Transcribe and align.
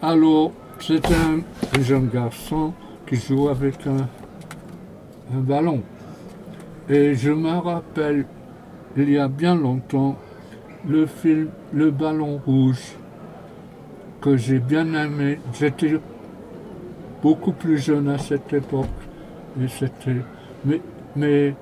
Alors, 0.00 0.52
c'est 0.78 1.04
un 1.06 1.42
jeune 1.82 2.08
garçon 2.08 2.72
qui 3.04 3.16
joue 3.16 3.48
avec 3.48 3.84
un, 3.84 4.06
un 5.36 5.40
ballon. 5.40 5.82
Et 6.88 7.16
je 7.16 7.32
me 7.32 7.58
rappelle, 7.58 8.24
il 8.96 9.10
y 9.10 9.18
a 9.18 9.26
bien 9.26 9.56
longtemps, 9.56 10.16
le 10.86 11.06
film 11.06 11.48
Le 11.72 11.90
ballon 11.90 12.40
rouge, 12.46 12.94
que 14.20 14.36
j'ai 14.36 14.60
bien 14.60 14.94
aimé. 14.94 15.40
J'étais 15.52 15.98
beaucoup 17.20 17.52
plus 17.52 17.78
jeune 17.78 18.08
à 18.08 18.18
cette 18.18 18.52
époque. 18.52 18.86
Et 19.60 19.66
c'était, 19.66 20.22
mais, 20.64 20.80
mais 21.16 21.54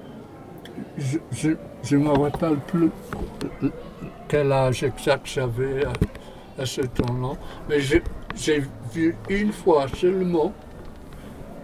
je 1.32 1.96
ne 1.96 2.02
me 2.02 2.10
rappelle 2.10 2.58
plus 2.66 2.90
quel 4.28 4.52
âge 4.52 4.82
exact 4.84 5.26
j'avais 5.26 5.84
à, 6.58 6.66
ce 6.66 6.82
temps-là. 6.82 7.34
Mais 7.68 7.80
j'ai 7.80 8.62
vu 8.92 9.16
une 9.28 9.52
fois 9.52 9.86
seulement, 9.88 10.52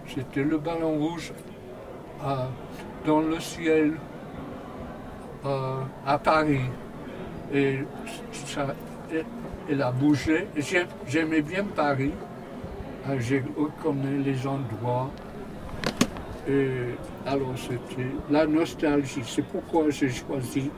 c'était 0.07 0.43
le 0.43 0.57
ballon 0.57 0.97
rouge 0.97 1.33
dans 3.05 3.21
le 3.21 3.39
ciel 3.39 3.93
à 5.43 6.17
Paris. 6.17 6.61
Et 7.53 7.79
ça, 8.45 8.67
elle 9.69 9.81
a 9.81 9.91
bougé. 9.91 10.47
J'aimais 11.07 11.41
bien 11.41 11.63
Paris. 11.63 12.11
Euh, 13.09 13.17
j'ai 13.19 13.43
reconnu 13.57 14.23
les 14.23 14.47
endroits. 14.47 15.11
Et 16.47 16.95
alors 17.25 17.53
c'était 17.57 18.07
la 18.29 18.45
nostalgie. 18.45 19.21
C'est 19.25 19.45
pourquoi 19.45 19.89
j'ai 19.89 20.09
choisi. 20.09 20.69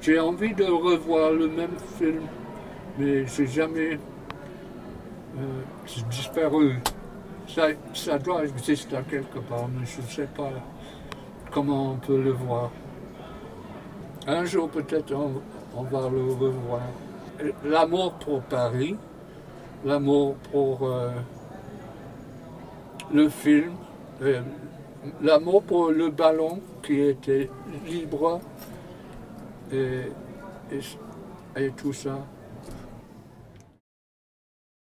J'ai 0.00 0.20
envie 0.20 0.54
de 0.54 0.64
revoir 0.64 1.32
le 1.32 1.48
même 1.48 1.76
film, 1.98 2.22
mais 2.98 3.26
j'ai 3.26 3.46
jamais 3.46 3.98
euh, 5.38 6.00
disparu. 6.10 6.78
Ça, 7.46 7.68
ça 7.94 8.18
doit 8.18 8.44
exister 8.44 8.96
quelque 9.08 9.38
part, 9.38 9.68
mais 9.68 9.86
je 9.86 10.02
ne 10.02 10.06
sais 10.06 10.28
pas 10.36 10.50
comment 11.50 11.92
on 11.92 11.96
peut 11.96 12.20
le 12.20 12.32
voir. 12.32 12.70
Un 14.26 14.44
jour 14.44 14.68
peut-être 14.68 15.14
on, 15.14 15.82
va 15.84 16.08
le 16.10 16.32
revoir. 16.32 16.82
L'amour 17.64 18.14
pour 18.14 18.42
Paris, 18.42 18.96
l'amour 19.84 20.34
pour 20.50 20.82
euh, 20.82 21.10
le 23.14 23.28
film, 23.28 23.72
euh, 24.22 24.42
l'amour 25.22 25.62
pour 25.62 25.90
le 25.90 26.10
ballon 26.10 26.60
qui 26.82 27.00
était 27.00 27.48
libre 27.86 28.40
et, 29.72 30.10
et 31.56 31.70
tout 31.70 31.92
ça. 31.92 32.18